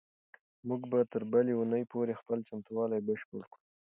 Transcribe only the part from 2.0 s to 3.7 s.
خپل چمتووالی بشپړ کړو.